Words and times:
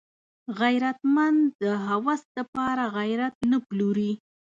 غیرتمند 0.59 1.41
د 1.61 1.63
هوس 1.87 2.21
د 2.35 2.37
پاره 2.53 2.85
غیرت 2.97 3.35
نه 3.51 3.57
پلوري 3.67 4.11